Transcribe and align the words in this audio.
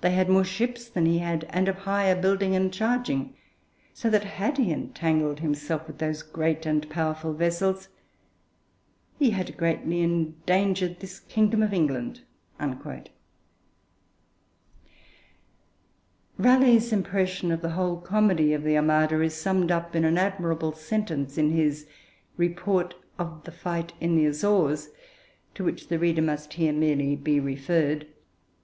They 0.00 0.10
had 0.10 0.28
more 0.28 0.42
ships 0.42 0.88
than 0.88 1.06
he 1.06 1.18
had, 1.20 1.44
and 1.50 1.68
of 1.68 1.76
higher 1.78 2.20
building 2.20 2.56
and 2.56 2.72
charging; 2.74 3.36
so 3.94 4.10
that, 4.10 4.24
had 4.24 4.58
he 4.58 4.72
entangled 4.72 5.38
himself 5.38 5.86
with 5.86 5.98
those 5.98 6.24
great 6.24 6.66
and 6.66 6.90
powerful 6.90 7.32
vessels, 7.32 7.88
he 9.16 9.30
had 9.30 9.56
greatly 9.56 10.00
endangered 10.00 10.98
this 10.98 11.20
kingdom 11.20 11.62
of 11.62 11.72
England. 11.72 12.22
Raleigh's 16.36 16.92
impression 16.92 17.52
of 17.52 17.60
the 17.62 17.70
whole 17.78 18.00
comedy 18.00 18.52
of 18.52 18.64
the 18.64 18.76
Armada 18.76 19.20
is 19.20 19.34
summed 19.34 19.70
up 19.70 19.94
in 19.94 20.04
an 20.04 20.18
admirable 20.18 20.72
sentence 20.72 21.38
in 21.38 21.52
his 21.52 21.86
Report 22.36 22.96
of 23.20 23.44
the 23.44 23.52
Fight 23.52 23.92
in 24.00 24.16
the 24.16 24.26
Azores, 24.26 24.88
to 25.54 25.62
which 25.62 25.86
the 25.86 25.98
reader 26.00 26.22
must 26.22 26.54
here 26.54 26.72
merely 26.72 27.14
be 27.14 27.38
referred. 27.38 28.08